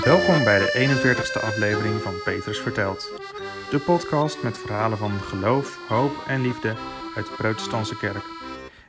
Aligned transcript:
Welkom 0.00 0.44
bij 0.44 0.58
de 0.58 0.72
41ste 0.72 1.44
aflevering 1.44 2.00
van 2.00 2.14
Petrus 2.24 2.58
Vertelt. 2.58 3.00
De 3.70 3.82
podcast 3.86 4.42
met 4.42 4.58
verhalen 4.58 4.98
van 4.98 5.10
geloof, 5.10 5.88
hoop 5.88 6.12
en 6.26 6.40
liefde 6.40 6.74
uit 7.16 7.26
de 7.26 7.34
protestantse 7.36 7.96
kerk. 7.96 8.24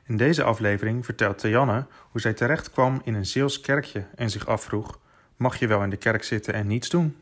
In 0.06 0.18
deze 0.18 0.44
aflevering 0.44 1.06
vertelt 1.06 1.38
Tianne 1.38 1.86
hoe 2.12 2.22
zij 2.22 2.34
terecht 2.34 2.72
kwam 2.72 3.02
in 3.04 3.14
een 3.14 3.26
Zeels 3.26 3.60
kerkje 3.60 4.06
en 4.16 4.30
zich 4.30 4.48
afvroeg: 4.48 5.00
mag 5.36 5.60
je 5.60 5.68
wel 5.68 5.84
in 5.84 5.90
de 5.90 5.98
kerk 5.98 6.24
zitten 6.24 6.54
en 6.54 6.68
niets 6.68 6.90
doen? 6.90 7.16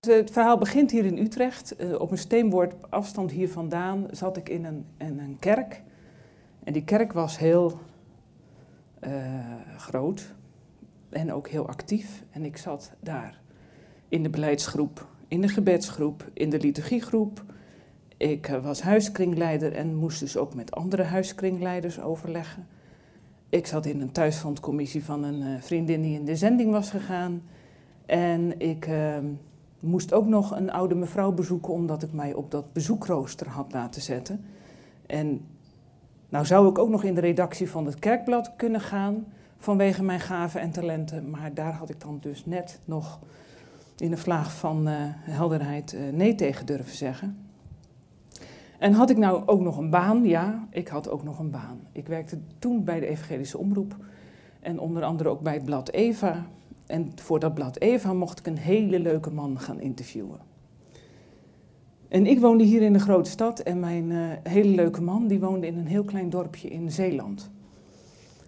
Het 0.00 0.30
verhaal 0.30 0.58
begint 0.58 0.90
hier 0.90 1.04
in 1.04 1.18
Utrecht. 1.18 1.76
Eh, 1.76 2.00
op 2.00 2.10
een 2.10 2.18
steenwoord 2.18 2.74
afstand 2.90 3.30
hier 3.30 3.48
vandaan 3.48 4.06
zat 4.10 4.36
ik 4.36 4.48
in 4.48 4.64
een, 4.64 4.86
een 4.98 5.36
kerk. 5.40 5.82
En 6.64 6.72
die 6.72 6.84
kerk 6.84 7.12
was 7.12 7.38
heel 7.38 7.80
uh, 9.04 9.10
groot 9.76 10.34
en 11.10 11.32
ook 11.32 11.48
heel 11.48 11.68
actief. 11.68 12.24
En 12.30 12.44
ik 12.44 12.56
zat 12.56 12.92
daar 13.00 13.40
in 14.08 14.22
de 14.22 14.30
beleidsgroep, 14.30 15.06
in 15.28 15.40
de 15.40 15.48
gebedsgroep, 15.48 16.30
in 16.32 16.50
de 16.50 16.60
liturgiegroep. 16.60 17.44
Ik 18.16 18.48
uh, 18.48 18.64
was 18.64 18.82
huiskringleider 18.82 19.72
en 19.72 19.94
moest 19.94 20.20
dus 20.20 20.36
ook 20.36 20.54
met 20.54 20.72
andere 20.72 21.02
huiskringleiders 21.02 22.00
overleggen. 22.00 22.66
Ik 23.48 23.66
zat 23.66 23.86
in 23.86 24.00
een 24.00 24.12
thuisfondcommissie 24.12 25.04
van 25.04 25.24
een 25.24 25.42
uh, 25.42 25.60
vriendin 25.60 26.02
die 26.02 26.18
in 26.18 26.24
de 26.24 26.36
zending 26.36 26.70
was 26.70 26.90
gegaan. 26.90 27.42
En 28.06 28.60
ik 28.60 28.86
uh, 28.86 29.16
moest 29.80 30.12
ook 30.12 30.26
nog 30.26 30.50
een 30.50 30.70
oude 30.70 30.94
mevrouw 30.94 31.32
bezoeken 31.32 31.72
omdat 31.72 32.02
ik 32.02 32.12
mij 32.12 32.34
op 32.34 32.50
dat 32.50 32.72
bezoekrooster 32.72 33.48
had 33.48 33.72
laten 33.72 34.02
zetten. 34.02 34.44
En 35.06 35.40
nou 36.28 36.44
zou 36.44 36.68
ik 36.68 36.78
ook 36.78 36.88
nog 36.88 37.04
in 37.04 37.14
de 37.14 37.20
redactie 37.20 37.70
van 37.70 37.86
het 37.86 37.98
kerkblad 37.98 38.52
kunnen 38.56 38.80
gaan 38.80 39.26
vanwege 39.66 40.02
mijn 40.02 40.20
gaven 40.20 40.60
en 40.60 40.70
talenten. 40.70 41.30
Maar 41.30 41.54
daar 41.54 41.72
had 41.72 41.90
ik 41.90 42.00
dan 42.00 42.18
dus 42.20 42.44
net 42.44 42.80
nog 42.84 43.18
in 43.96 44.12
een 44.12 44.18
vlaag 44.18 44.52
van 44.52 44.88
uh, 44.88 44.94
helderheid 45.10 45.92
uh, 45.94 46.00
nee 46.12 46.34
tegen 46.34 46.66
durven 46.66 46.96
zeggen. 46.96 47.38
En 48.78 48.92
had 48.92 49.10
ik 49.10 49.16
nou 49.16 49.46
ook 49.46 49.60
nog 49.60 49.76
een 49.76 49.90
baan? 49.90 50.24
Ja, 50.24 50.68
ik 50.70 50.88
had 50.88 51.10
ook 51.10 51.22
nog 51.24 51.38
een 51.38 51.50
baan. 51.50 51.80
Ik 51.92 52.06
werkte 52.06 52.38
toen 52.58 52.84
bij 52.84 53.00
de 53.00 53.06
Evangelische 53.06 53.58
Omroep 53.58 53.96
en 54.60 54.78
onder 54.78 55.02
andere 55.02 55.28
ook 55.28 55.40
bij 55.40 55.54
het 55.54 55.64
blad 55.64 55.90
Eva. 55.90 56.46
En 56.86 57.12
voor 57.14 57.38
dat 57.40 57.54
blad 57.54 57.80
Eva 57.80 58.12
mocht 58.12 58.38
ik 58.38 58.46
een 58.46 58.58
hele 58.58 59.00
leuke 59.00 59.30
man 59.30 59.60
gaan 59.60 59.80
interviewen. 59.80 60.38
En 62.08 62.26
ik 62.26 62.40
woonde 62.40 62.64
hier 62.64 62.82
in 62.82 62.92
de 62.92 62.98
grote 62.98 63.30
stad 63.30 63.60
en 63.60 63.80
mijn 63.80 64.10
uh, 64.10 64.28
hele 64.42 64.74
leuke 64.74 65.02
man 65.02 65.26
die 65.26 65.40
woonde 65.40 65.66
in 65.66 65.78
een 65.78 65.86
heel 65.86 66.04
klein 66.04 66.30
dorpje 66.30 66.68
in 66.68 66.90
Zeeland. 66.90 67.50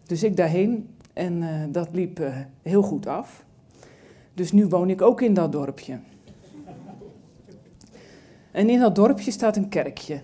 Dus 0.06 0.22
ik 0.22 0.36
daarheen 0.36 0.89
en 1.19 1.42
uh, 1.42 1.62
dat 1.69 1.88
liep 1.92 2.20
uh, 2.20 2.36
heel 2.62 2.83
goed 2.83 3.06
af. 3.06 3.44
Dus 4.34 4.52
nu 4.52 4.66
woon 4.66 4.91
ik 4.91 5.02
ook 5.02 5.20
in 5.20 5.34
dat 5.34 5.52
dorpje. 5.52 5.98
En 8.50 8.70
in 8.70 8.78
dat 8.78 8.94
dorpje 8.94 9.30
staat 9.30 9.56
een 9.56 9.69
kerkje. 9.69 10.20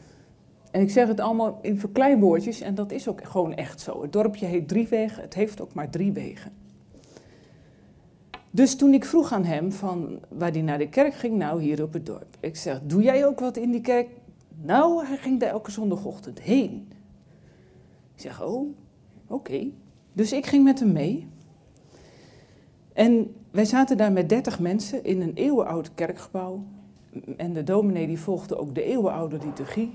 En 0.71 0.81
ik 0.81 0.91
zeg 0.91 1.09
het 1.09 1.21
allemaal 1.21 1.59
in 1.63 1.79
verkleinwoordjes 1.79 2.61
en 2.61 2.75
dat 2.75 2.93
is 2.93 3.09
ook 3.09 3.25
gewoon 3.25 3.55
echt 3.55 3.81
zo. 3.81 4.03
Het 4.03 4.13
dorpje 4.13 4.47
heet 4.47 4.69
Driewegen, 4.69 5.23
het 5.23 5.35
heeft 5.35 5.61
ook 5.61 5.75
maar 5.75 5.91
drie 5.91 6.13
wegen. 6.13 6.53
Dus 8.51 8.77
toen 8.77 8.95
ik 8.95 9.05
vroeg 9.05 9.33
aan 9.33 9.45
hem 9.45 9.73
van 9.73 10.19
waar 10.29 10.51
hij 10.51 10.63
naar 10.63 10.79
de 10.79 10.89
kerk 10.89 11.15
ging, 11.15 11.37
nou 11.37 11.63
hier 11.63 11.83
op 11.83 11.93
het 11.93 12.07
dorp. 12.07 12.37
Ik 12.41 12.57
zeg, 12.57 12.81
doe 12.83 13.03
jij 13.03 13.27
ook 13.27 13.41
wat 13.41 13.57
in 13.57 13.71
die 13.71 13.81
kerk? 13.81 14.09
Nou, 14.63 15.07
hij 15.07 15.17
ging 15.17 15.41
daar 15.41 15.51
elke 15.51 15.71
zondagochtend 15.71 16.41
heen. 16.41 16.89
Ik 18.15 18.21
zeg, 18.21 18.43
oh, 18.43 18.77
oké. 19.27 19.71
Dus 20.15 20.33
ik 20.33 20.47
ging 20.47 20.65
met 20.65 20.79
hem 20.79 20.93
mee. 20.93 21.27
En 22.93 23.35
wij 23.51 23.65
zaten 23.65 23.97
daar 23.97 24.13
met 24.13 24.29
dertig 24.29 24.61
mensen 24.61 25.05
in 25.05 25.21
een 25.21 25.35
eeuwenoud 25.35 25.95
kerkgebouw. 25.95 26.65
En 27.37 27.53
de 27.53 27.63
dominee 27.63 28.07
die 28.07 28.19
volgde 28.19 28.59
ook 28.59 28.75
de 28.75 28.85
eeuwenoude 28.85 29.39
liturgie. 29.45 29.93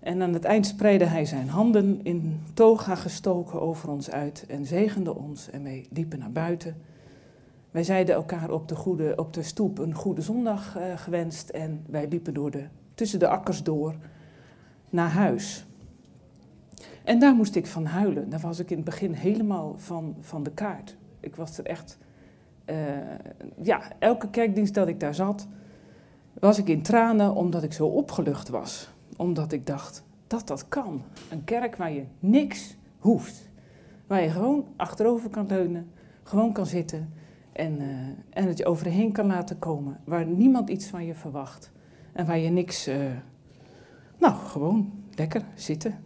En 0.00 0.22
aan 0.22 0.32
het 0.32 0.44
eind 0.44 0.66
spreidde 0.66 1.04
hij 1.04 1.24
zijn 1.24 1.48
handen 1.48 2.00
in 2.02 2.40
toga 2.54 2.94
gestoken 2.94 3.60
over 3.60 3.90
ons 3.90 4.10
uit 4.10 4.44
en 4.48 4.66
zegende 4.66 5.14
ons. 5.14 5.50
En 5.50 5.62
wij 5.62 5.86
liepen 5.90 6.18
naar 6.18 6.32
buiten. 6.32 6.76
Wij 7.70 7.84
zeiden 7.84 8.14
elkaar 8.14 8.50
op 8.50 8.68
de, 8.68 8.74
goede, 8.74 9.12
op 9.16 9.32
de 9.32 9.42
stoep 9.42 9.78
een 9.78 9.94
goede 9.94 10.22
zondag 10.22 10.76
uh, 10.76 10.82
gewenst 10.96 11.48
en 11.48 11.84
wij 11.86 12.08
liepen 12.08 12.34
door 12.34 12.50
de, 12.50 12.64
tussen 12.94 13.18
de 13.18 13.28
akkers 13.28 13.62
door 13.62 13.94
naar 14.90 15.10
huis. 15.10 15.66
En 17.04 17.18
daar 17.18 17.34
moest 17.34 17.54
ik 17.54 17.66
van 17.66 17.84
huilen. 17.84 18.30
Daar 18.30 18.40
was 18.40 18.58
ik 18.58 18.70
in 18.70 18.76
het 18.76 18.84
begin 18.84 19.12
helemaal 19.12 19.74
van, 19.76 20.16
van 20.20 20.42
de 20.42 20.50
kaart. 20.50 20.96
Ik 21.20 21.36
was 21.36 21.58
er 21.58 21.66
echt, 21.66 21.98
uh, 22.66 22.76
ja, 23.62 23.82
elke 23.98 24.30
kerkdienst 24.30 24.74
dat 24.74 24.88
ik 24.88 25.00
daar 25.00 25.14
zat, 25.14 25.46
was 26.40 26.58
ik 26.58 26.68
in 26.68 26.82
tranen 26.82 27.34
omdat 27.34 27.62
ik 27.62 27.72
zo 27.72 27.86
opgelucht 27.86 28.48
was. 28.48 28.90
Omdat 29.16 29.52
ik 29.52 29.66
dacht, 29.66 30.04
dat 30.26 30.46
dat 30.46 30.68
kan. 30.68 31.02
Een 31.30 31.44
kerk 31.44 31.76
waar 31.76 31.92
je 31.92 32.04
niks 32.18 32.76
hoeft. 32.98 33.50
Waar 34.06 34.22
je 34.22 34.30
gewoon 34.30 34.66
achterover 34.76 35.30
kan 35.30 35.46
leunen, 35.46 35.90
gewoon 36.22 36.52
kan 36.52 36.66
zitten 36.66 37.12
en, 37.52 37.80
uh, 37.80 37.88
en 38.30 38.46
het 38.48 38.58
je 38.58 38.66
overheen 38.66 39.12
kan 39.12 39.26
laten 39.26 39.58
komen. 39.58 40.00
Waar 40.04 40.26
niemand 40.26 40.70
iets 40.70 40.86
van 40.86 41.04
je 41.04 41.14
verwacht. 41.14 41.72
En 42.12 42.26
waar 42.26 42.38
je 42.38 42.50
niks, 42.50 42.88
uh, 42.88 42.96
nou, 44.18 44.34
gewoon 44.34 44.92
lekker 45.14 45.42
zitten. 45.54 45.98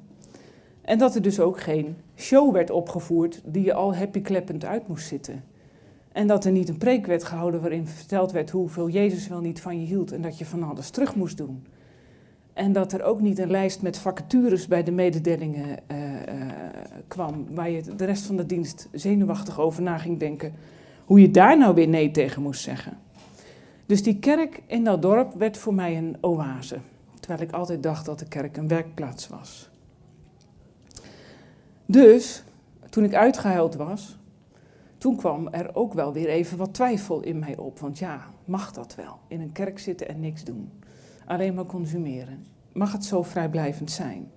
En 0.87 0.99
dat 0.99 1.15
er 1.15 1.23
dus 1.23 1.41
ook 1.41 1.61
geen 1.61 1.97
show 2.17 2.53
werd 2.53 2.71
opgevoerd 2.71 3.41
die 3.45 3.65
je 3.65 3.75
al 3.75 3.97
happy 3.97 4.21
kleppend 4.21 4.65
uit 4.65 4.89
moest 4.89 5.07
zitten. 5.07 5.45
En 6.13 6.27
dat 6.27 6.45
er 6.45 6.53
niet 6.53 6.69
een 6.69 6.79
preek 6.79 7.07
werd 7.07 7.25
gehouden 7.25 7.61
waarin 7.61 7.87
verteld 7.87 8.33
werd 8.33 8.51
hoeveel 8.51 8.89
Jezus 8.89 9.29
wel 9.29 9.41
niet 9.41 9.61
van 9.61 9.81
je 9.81 9.87
hield 9.87 10.13
en 10.13 10.23
dat 10.23 10.39
je 10.39 10.45
van 10.45 10.63
alles 10.63 10.91
terug 10.91 11.15
moest 11.15 11.37
doen. 11.37 11.67
En 12.53 12.73
dat 12.73 12.93
er 12.93 13.03
ook 13.03 13.21
niet 13.21 13.39
een 13.39 13.51
lijst 13.51 13.83
met 13.83 13.99
vacatures 13.99 14.67
bij 14.67 14.83
de 14.83 14.91
mededelingen 14.91 15.79
uh, 15.91 15.99
uh, 15.99 16.15
kwam, 17.09 17.47
waar 17.51 17.71
je 17.71 17.83
de 17.97 18.05
rest 18.05 18.27
van 18.27 18.37
de 18.37 18.47
dienst 18.47 18.89
zenuwachtig 18.93 19.61
over 19.61 19.83
na 19.83 19.99
ging 19.99 20.19
denken 20.19 20.53
hoe 21.05 21.21
je 21.21 21.31
daar 21.31 21.59
nou 21.59 21.75
weer 21.75 21.89
nee 21.89 22.11
tegen 22.11 22.43
moest 22.43 22.63
zeggen. 22.63 22.99
Dus 23.87 24.03
die 24.03 24.19
kerk 24.19 24.63
in 24.67 24.85
dat 24.85 25.03
dorp 25.03 25.35
werd 25.35 25.57
voor 25.57 25.75
mij 25.75 25.97
een 25.97 26.17
oase, 26.21 26.79
terwijl 27.21 27.43
ik 27.43 27.53
altijd 27.53 27.83
dacht 27.83 28.07
dat 28.07 28.19
de 28.19 28.29
kerk 28.29 28.57
een 28.57 28.69
werkplaats 28.69 29.29
was. 29.29 29.71
Dus, 31.87 32.43
toen 32.91 33.05
ik 33.05 33.15
uitgehuild 33.15 33.75
was, 33.75 34.19
toen 34.99 35.17
kwam 35.17 35.49
er 35.49 35.75
ook 35.75 35.93
wel 35.93 36.13
weer 36.13 36.29
even 36.29 36.59
wat 36.59 36.75
twijfel 36.75 37.21
in 37.21 37.39
mij 37.39 37.57
op. 37.57 37.79
Want 37.79 37.99
ja, 37.99 38.27
mag 38.45 38.73
dat 38.73 38.95
wel? 38.95 39.19
In 39.29 39.41
een 39.41 39.53
kerk 39.53 39.79
zitten 39.79 40.09
en 40.09 40.21
niks 40.21 40.45
doen. 40.45 40.71
Alleen 41.27 41.55
maar 41.55 41.67
consumeren. 41.67 42.47
Mag 42.73 42.93
het 42.93 43.05
zo 43.05 43.23
vrijblijvend 43.23 43.91
zijn? 43.91 44.31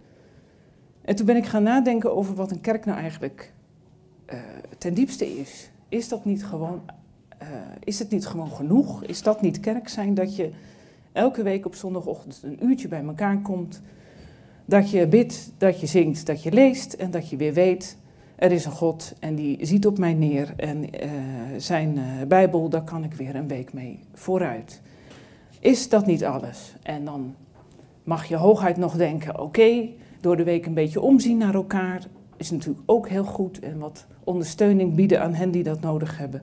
En 1.01 1.15
toen 1.15 1.25
ben 1.25 1.35
ik 1.35 1.45
gaan 1.45 1.63
nadenken 1.63 2.15
over 2.15 2.35
wat 2.35 2.51
een 2.51 2.61
kerk 2.61 2.85
nou 2.85 2.97
eigenlijk 2.99 3.53
uh, 4.33 4.39
ten 4.77 4.93
diepste 4.93 5.37
is. 5.39 5.69
Is 5.89 6.07
dat 6.07 6.25
niet 6.25 6.45
gewoon, 6.45 6.81
uh, 7.41 7.47
is 7.83 7.99
het 7.99 8.09
niet 8.09 8.27
gewoon 8.27 8.51
genoeg? 8.51 9.03
Is 9.03 9.21
dat 9.21 9.41
niet 9.41 9.59
kerk 9.59 9.87
zijn 9.87 10.13
dat 10.13 10.35
je 10.35 10.51
elke 11.11 11.43
week 11.43 11.65
op 11.65 11.75
zondagochtend 11.75 12.39
een 12.43 12.65
uurtje 12.65 12.87
bij 12.87 13.03
elkaar 13.03 13.41
komt, 13.41 13.81
dat 14.69 14.91
je 14.91 15.07
bidt, 15.07 15.51
dat 15.57 15.79
je 15.79 15.85
zingt, 15.85 16.25
dat 16.25 16.43
je 16.43 16.51
leest 16.51 16.93
en 16.93 17.11
dat 17.11 17.29
je 17.29 17.37
weer 17.37 17.53
weet, 17.53 17.97
er 18.35 18.51
is 18.51 18.65
een 18.65 18.71
God 18.71 19.13
en 19.19 19.35
die 19.35 19.65
ziet 19.65 19.85
op 19.85 19.97
mij 19.97 20.13
neer 20.13 20.53
en 20.55 20.83
uh, 20.83 21.11
zijn 21.57 21.97
uh, 21.97 22.03
Bijbel, 22.27 22.69
daar 22.69 22.83
kan 22.83 23.03
ik 23.03 23.13
weer 23.13 23.35
een 23.35 23.47
week 23.47 23.73
mee 23.73 23.99
vooruit. 24.13 24.81
Is 25.59 25.89
dat 25.89 26.05
niet 26.05 26.25
alles? 26.25 26.73
En 26.81 27.05
dan 27.05 27.35
mag 28.03 28.25
je 28.25 28.35
hooguit 28.35 28.77
nog 28.77 28.95
denken, 28.95 29.39
oké, 29.39 29.87
door 30.21 30.37
de 30.37 30.43
week 30.43 30.65
een 30.65 30.73
beetje 30.73 31.01
omzien 31.01 31.37
naar 31.37 31.53
elkaar 31.53 32.03
is 32.37 32.51
natuurlijk 32.51 32.83
ook 32.85 33.09
heel 33.09 33.23
goed 33.23 33.59
en 33.59 33.79
wat 33.79 34.05
ondersteuning 34.23 34.95
bieden 34.95 35.21
aan 35.21 35.33
hen 35.33 35.51
die 35.51 35.63
dat 35.63 35.81
nodig 35.81 36.17
hebben. 36.17 36.41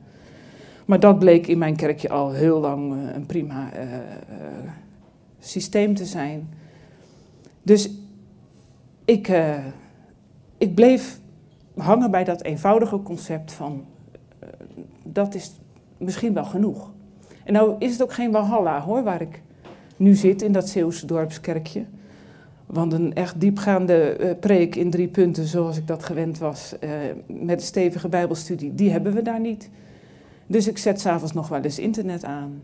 Maar 0.85 1.01
dat 1.01 1.19
bleek 1.19 1.47
in 1.47 1.59
mijn 1.59 1.77
kerkje 1.77 2.09
al 2.09 2.33
heel 2.33 2.61
lang 2.61 2.93
uh, 2.93 3.15
een 3.15 3.27
prima 3.27 3.71
systeem 5.39 5.95
te 5.95 6.05
zijn. 6.05 6.49
Dus 7.63 7.91
ik, 9.07 9.33
ik 10.59 10.75
bleef 10.75 11.21
hangen 11.77 12.11
bij 12.11 12.25
dat 12.25 12.43
eenvoudige 12.43 13.03
concept 13.03 13.53
van 13.53 13.85
dat 15.03 15.35
is 15.35 15.53
misschien 15.99 16.33
wel 16.33 16.45
genoeg. 16.45 16.91
En 17.45 17.53
nou 17.53 17.75
is 17.79 17.93
het 17.93 18.03
ook 18.03 18.13
geen 18.13 18.31
Walhalla 18.31 18.81
hoor, 18.81 19.03
waar 19.03 19.21
ik 19.21 19.43
nu 19.97 20.15
zit 20.15 20.43
in 20.43 20.53
dat 20.53 20.69
Zeeuwse 20.69 21.07
dorpskerkje. 21.07 21.85
Want 22.67 22.93
een 22.93 23.15
echt 23.15 23.41
diepgaande 23.41 24.17
uh, 24.21 24.31
preek 24.41 24.77
in 24.77 24.91
drie 24.91 25.09
punten, 25.09 25.45
zoals 25.45 25.77
ik 25.77 25.87
dat 25.87 26.05
gewend 26.05 26.39
was, 26.39 26.75
met 27.27 27.61
een 27.61 27.67
stevige 27.67 28.09
Bijbelstudie, 28.09 28.75
die 28.75 28.91
hebben 28.91 29.15
we 29.15 29.23
daar 29.23 29.41
niet. 29.41 29.71
Dus 30.47 30.69
ik 30.69 30.79
zet 30.79 31.01
s'avonds 31.01 31.33
nog 31.33 31.49
wel 31.49 31.63
eens 31.63 31.79
internet 31.79 32.25
aan. 32.25 32.63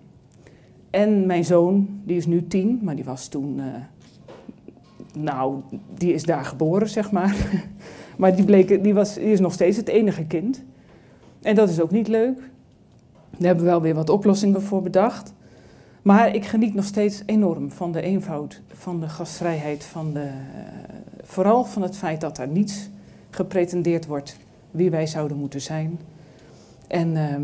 En 0.91 1.27
mijn 1.27 1.45
zoon, 1.45 2.00
die 2.05 2.17
is 2.17 2.27
nu 2.27 2.47
tien, 2.47 2.79
maar 2.83 2.95
die 2.95 3.05
was 3.05 3.29
toen, 3.29 3.61
nou, 5.12 5.61
die 5.94 6.12
is 6.12 6.23
daar 6.23 6.44
geboren, 6.44 6.88
zeg 6.88 7.11
maar. 7.11 7.37
maar 8.19 8.37
die, 8.37 8.44
bleek, 8.44 8.82
die, 8.82 8.94
was, 8.94 9.14
die 9.14 9.32
is 9.32 9.41
nog 9.41 9.53
steeds 9.53 9.76
het 9.76 9.88
enige 9.88 10.25
kind. 10.25 10.62
En 11.43 11.55
dat 11.55 11.69
is 11.69 11.81
ook 11.81 11.91
niet 11.91 12.09
leuk. 12.09 12.38
Daar 13.31 13.47
hebben 13.47 13.64
we 13.64 13.70
wel 13.70 13.82
weer 13.82 13.94
wat 13.94 14.11
oplossingen 14.11 14.62
voor 14.62 14.82
bedacht. 14.82 15.32
Maar 16.03 16.35
ik 16.35 16.44
geniet 16.44 16.75
nog 16.75 16.85
steeds 16.85 17.23
enorm 17.26 17.70
van 17.70 17.93
de 17.93 18.00
eenvoud, 18.00 18.61
van 18.73 19.00
de 19.00 19.09
gastvrijheid, 19.09 19.85
van 19.85 20.12
de, 20.12 20.29
vooral 21.23 21.64
van 21.64 21.82
het 21.82 21.97
feit 21.97 22.20
dat 22.20 22.38
er 22.38 22.49
niets 22.49 22.88
gepretendeerd 23.31 24.06
wordt 24.06 24.37
wie 24.70 24.91
wij 24.91 25.06
zouden 25.06 25.37
moeten 25.37 25.61
zijn. 25.61 25.99
En 26.87 27.17
uh, 27.17 27.37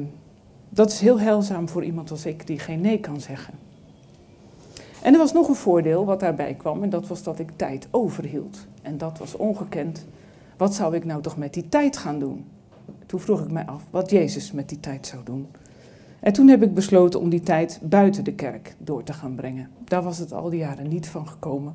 dat 0.69 0.91
is 0.91 1.01
heel 1.01 1.21
heilzaam 1.21 1.69
voor 1.69 1.85
iemand 1.85 2.11
als 2.11 2.27
ik 2.27 2.47
die 2.47 2.59
geen 2.59 2.81
nee 2.81 3.01
kan 3.01 3.21
zeggen. 3.21 3.55
En 5.03 5.13
er 5.13 5.19
was 5.19 5.33
nog 5.33 5.49
een 5.49 5.55
voordeel 5.55 6.05
wat 6.05 6.21
daarbij 6.21 6.55
kwam 6.55 6.83
en 6.83 6.91
dat 6.91 7.07
was 7.07 7.23
dat 7.23 7.39
ik 7.39 7.51
tijd 7.57 7.89
overhield. 7.91 8.67
En 8.83 8.99
dat 8.99 9.19
was 9.19 9.37
ongekend. 9.37 10.07
Wat 10.57 10.75
zou 10.75 10.95
ik 10.95 11.05
nou 11.05 11.23
toch 11.23 11.37
met 11.37 11.55
die 11.55 11.69
tijd 11.69 11.97
gaan 11.97 12.19
doen? 12.19 12.45
Toen 13.07 13.21
vroeg 13.21 13.41
ik 13.41 13.51
mij 13.51 13.67
af 13.67 13.83
wat 13.91 14.11
Jezus 14.11 14.53
met 14.53 14.69
die 14.69 14.81
tijd 14.81 15.07
zou 15.07 15.23
doen. 15.25 15.47
En 16.21 16.33
toen 16.33 16.49
heb 16.49 16.63
ik 16.63 16.75
besloten 16.75 17.21
om 17.21 17.29
die 17.29 17.41
tijd 17.41 17.81
buiten 17.83 18.25
de 18.25 18.35
kerk 18.35 18.75
door 18.79 19.03
te 19.03 19.13
gaan 19.13 19.35
brengen. 19.35 19.69
Daar 19.85 20.03
was 20.03 20.19
het 20.19 20.33
al 20.33 20.51
die 20.51 20.59
jaren 20.59 20.89
niet 20.89 21.09
van 21.09 21.29
gekomen. 21.29 21.73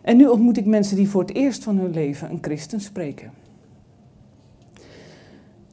En 0.00 0.16
nu 0.16 0.26
ontmoet 0.26 0.56
ik 0.56 0.66
mensen 0.66 0.96
die 0.96 1.08
voor 1.08 1.20
het 1.20 1.34
eerst 1.34 1.64
van 1.64 1.76
hun 1.76 1.90
leven 1.90 2.30
een 2.30 2.38
christen 2.40 2.80
spreken. 2.80 3.32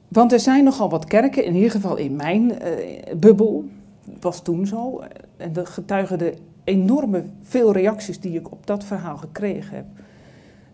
Want 0.07 0.31
er 0.31 0.39
zijn 0.39 0.63
nogal 0.63 0.89
wat 0.89 1.06
kerken, 1.06 1.45
in 1.45 1.56
ieder 1.56 1.71
geval 1.71 1.97
in 1.97 2.15
mijn 2.15 2.51
uh, 2.51 3.15
bubbel, 3.18 3.65
was 4.23 4.41
toen 4.41 4.68
zo. 4.68 5.01
En 5.38 5.53
dat 5.53 5.69
getuigen 5.69 6.18
de 6.18 6.33
enorme 6.63 7.23
veel 7.41 7.73
reacties 7.73 8.19
die 8.19 8.38
ik 8.38 8.51
op 8.51 8.68
dat 8.68 8.83
verhaal 8.83 9.18
gekregen 9.18 9.75
heb. 9.75 9.85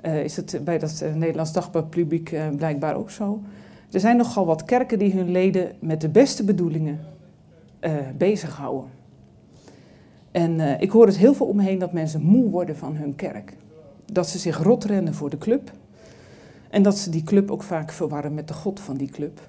Uh, 0.05 0.23
is 0.23 0.35
het 0.35 0.59
bij 0.63 0.77
dat 0.77 1.01
uh, 1.03 1.13
Nederlands 1.13 1.53
Dagblad-publiek 1.53 2.35
blijkbaar 2.55 2.95
ook 2.95 3.11
zo. 3.11 3.41
Er 3.91 3.99
zijn 3.99 4.17
nogal 4.17 4.45
wat 4.45 4.65
kerken 4.65 4.99
die 4.99 5.13
hun 5.13 5.31
leden 5.31 5.71
met 5.79 6.01
de 6.01 6.09
beste 6.09 6.43
bedoelingen 6.43 6.99
bezighouden. 8.17 8.89
En 10.31 10.81
ik 10.81 10.91
hoor 10.91 11.05
het 11.05 11.17
heel 11.17 11.33
veel 11.33 11.45
omheen 11.45 11.79
dat 11.79 11.91
mensen 11.93 12.21
moe 12.21 12.49
worden 12.49 12.77
van 12.77 12.95
hun 12.95 13.15
kerk. 13.15 13.53
Dat 14.05 14.29
ze 14.29 14.37
zich 14.37 14.63
rotrennen 14.63 15.13
voor 15.13 15.29
de 15.29 15.37
club. 15.37 15.71
En 16.69 16.83
dat 16.83 16.97
ze 16.97 17.09
die 17.09 17.23
club 17.23 17.51
ook 17.51 17.63
vaak 17.63 17.91
verwarren 17.91 18.33
met 18.33 18.47
de 18.47 18.53
God 18.53 18.79
van 18.79 18.97
die 18.97 19.09
club. 19.09 19.39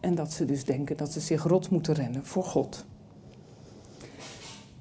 En 0.00 0.14
dat 0.14 0.32
ze 0.32 0.44
dus 0.44 0.64
denken 0.64 0.96
dat 0.96 1.12
ze 1.12 1.20
zich 1.20 1.42
rot 1.42 1.70
moeten 1.70 1.94
rennen 1.94 2.24
voor 2.24 2.44
God. 2.44 2.84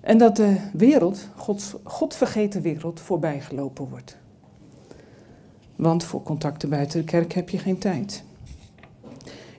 En 0.10 0.18
dat 0.18 0.36
de 0.36 0.58
wereld, 0.74 1.30
Gods 1.36 1.76
godvergeten 1.84 2.62
wereld, 2.62 3.00
voorbijgelopen 3.00 3.90
wordt. 3.90 4.18
Want 5.76 6.04
voor 6.04 6.24
contacten 6.24 6.70
buiten 6.70 7.00
de 7.00 7.06
kerk 7.06 7.34
heb 7.34 7.50
je 7.50 7.58
geen 7.58 7.78
tijd. 7.78 8.24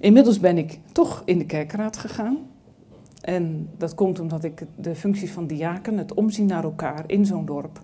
Inmiddels 0.00 0.41
ben 0.41 0.58
ik 0.58 0.79
toch 0.93 1.23
in 1.25 1.38
de 1.38 1.47
kerkraad 1.47 1.97
gegaan. 1.97 2.38
En 3.20 3.69
dat 3.76 3.94
komt 3.94 4.20
omdat 4.20 4.44
ik 4.44 4.67
de 4.76 4.94
functie 4.94 5.32
van 5.32 5.47
diaken, 5.47 5.99
het 5.99 6.14
omzien 6.14 6.47
naar 6.47 6.64
elkaar 6.64 7.05
in 7.06 7.26
zo'n 7.26 7.47
dorp, 7.47 7.82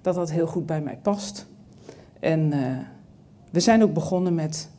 dat 0.00 0.14
dat 0.14 0.30
heel 0.30 0.46
goed 0.46 0.66
bij 0.66 0.80
mij 0.80 0.98
past. 1.02 1.46
En 2.20 2.52
uh, 2.52 2.78
we 3.50 3.60
zijn 3.60 3.82
ook 3.82 3.94
begonnen 3.94 4.34
met, 4.34 4.70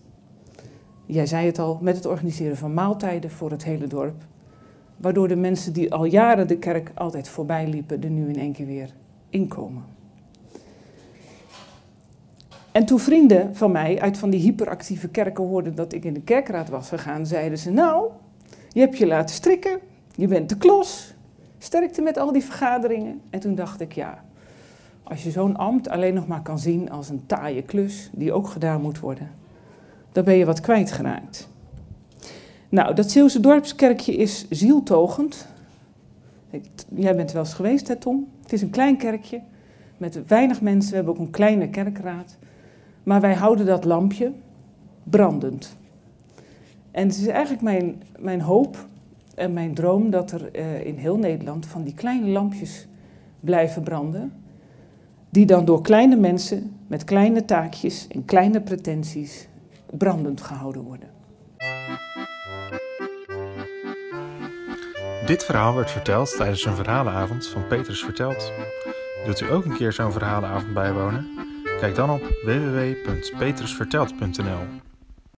jij 1.06 1.26
zei 1.26 1.46
het 1.46 1.60
al, 1.60 1.80
met 1.82 1.96
het 1.96 2.06
organiseren 2.06 2.58
van 2.58 2.74
maaltijden 2.74 3.32
voor 3.32 3.52
het 3.52 3.64
hele 3.64 3.88
dorp. 3.88 4.28
Waardoor 5.00 5.28
de 5.28 5.36
mensen 5.36 5.74
die 5.74 5.94
al 5.94 6.06
jaren 6.06 6.48
de 6.48 6.58
kerk 6.58 6.92
altijd 6.96 7.30
voorbij 7.30 7.68
liepen, 7.68 8.04
er 8.04 8.10
nu 8.10 8.30
in 8.30 8.40
één 8.40 8.54
keer 8.54 8.66
weer 8.66 8.94
inkomen. 9.30 9.84
En 12.72 12.86
toen 12.86 13.00
vrienden 13.00 13.56
van 13.56 13.72
mij 13.72 14.02
uit 14.02 14.18
van 14.18 14.30
die 14.30 14.40
hyperactieve 14.40 15.08
kerken 15.08 15.44
hoorden 15.44 15.76
dat 15.76 15.94
ik 15.94 16.06
in 16.06 16.14
de 16.14 16.22
kerkraad 16.22 16.70
was 16.70 16.90
gegaan, 16.90 17.26
zeiden 17.26 17.58
ze: 17.58 17.72
Nou, 17.72 18.10
je 18.70 18.80
hebt 18.80 18.98
je 18.98 19.08
laten 19.08 19.36
strikken, 19.36 19.80
je 20.16 20.28
bent 20.28 20.50
de 20.50 20.58
klos, 20.58 21.14
sterkte 21.58 22.02
met 22.02 22.18
al 22.18 22.32
die 22.32 22.44
vergaderingen. 22.44 23.22
En 23.30 23.40
toen 23.40 23.56
dacht 23.56 23.82
ik: 23.82 23.94
Ja, 23.94 24.24
als 25.04 25.24
je 25.24 25.32
zo'n 25.32 25.58
ambt 25.58 25.90
alleen 25.90 26.14
nog 26.14 26.28
maar 26.28 26.42
kan 26.42 26.60
zien 26.60 26.92
als 26.92 27.10
een 27.10 27.26
taaie 27.26 27.62
klus 27.62 28.10
die 28.14 28.34
ook 28.34 28.48
gedaan 28.48 28.82
moet 28.82 29.00
worden, 29.00 29.32
dan 30.12 30.24
ben 30.24 30.36
je 30.36 30.46
wat 30.46 30.60
kwijtgeraakt. 30.60 31.50
Nou, 32.70 32.96
dat 32.96 33.12
Zeeuwse 33.12 33.40
dorpskerkje 33.40 34.16
is 34.16 34.46
zieltogend. 34.50 35.48
Jij 36.96 37.16
bent 37.16 37.32
wel 37.32 37.44
eens 37.44 37.54
geweest, 37.54 37.88
hè 37.88 37.96
Tom? 37.96 38.28
Het 38.42 38.54
is 38.54 38.62
een 38.62 38.70
klein 38.70 38.98
kerkje 38.98 39.42
met 39.98 40.28
weinig 40.28 40.62
mensen. 40.62 40.90
We 40.90 40.96
hebben 40.96 41.14
ook 41.14 41.20
een 41.20 41.30
kleine 41.30 41.70
kerkraad. 41.70 42.38
Maar 43.04 43.22
wij 43.22 43.34
houden 43.34 43.66
dat 43.66 43.86
lampje 43.86 44.32
brandend. 45.04 45.76
En 46.92 47.08
het 47.08 47.18
is 47.18 47.28
eigenlijk 47.28 47.62
mijn, 47.62 48.02
mijn 48.20 48.42
hoop 48.42 48.88
en 49.36 49.54
mijn 49.54 49.74
droom 49.74 50.10
dat 50.10 50.32
er 50.32 50.50
uh, 50.56 50.86
in 50.86 50.96
heel 50.96 51.18
Nederland 51.18 51.66
van 51.66 51.84
die 51.84 51.94
kleine 51.94 52.28
lampjes 52.28 52.88
blijven 53.40 53.84
branden 53.84 54.34
die 55.30 55.46
dan 55.46 55.66
door 55.66 55.82
kleine 55.82 56.16
mensen 56.16 56.76
met 56.88 57.04
kleine 57.04 57.46
taakjes 57.46 58.08
en 58.08 58.26
kleine 58.26 58.62
pretenties 58.62 59.48
brandend 59.98 60.42
gehouden 60.42 60.82
worden. 60.82 61.19
Dit 65.26 65.46
verhaal 65.46 65.76
werd 65.76 65.92
verteld 65.92 66.36
tijdens 66.36 66.66
een 66.66 66.76
verhalenavond 66.76 67.48
van 67.48 67.68
Petrus 67.68 68.04
Vertelt. 68.04 68.52
Wilt 69.26 69.42
u 69.42 69.52
ook 69.52 69.66
een 69.66 69.76
keer 69.76 69.94
zo'n 69.94 70.12
verhalenavond 70.12 70.74
bijwonen? 70.74 71.28
Kijk 71.80 71.96
dan 71.96 72.10
op 72.10 72.22
www.petrusverteld.nl. 72.44 74.89